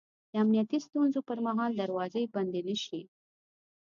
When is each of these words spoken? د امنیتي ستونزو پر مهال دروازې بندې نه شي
د 0.31 0.33
امنیتي 0.43 0.77
ستونزو 0.87 1.19
پر 1.29 1.37
مهال 1.47 1.71
دروازې 1.81 2.23
بندې 2.35 2.61
نه 2.67 2.75
شي 2.83 3.01